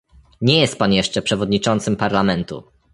[0.41, 2.63] Nie jest pan jeszcze przewodniczącym Parlamentu!